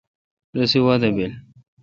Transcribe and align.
رسی 0.57 0.79
وادہ 0.85 1.09
بیل۔ 1.15 1.31